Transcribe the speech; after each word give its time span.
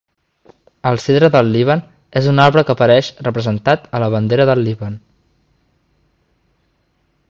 El 0.91 0.95
Cedre 1.03 1.29
del 1.35 1.51
Líban, 1.55 1.83
és 2.21 2.31
un 2.33 2.43
arbre 2.47 2.65
que 2.69 2.75
apareix 2.77 3.11
representat 3.29 3.87
a 3.99 4.03
la 4.05 4.11
Bandera 4.17 4.49
del 4.53 4.67
Líban. 4.69 5.01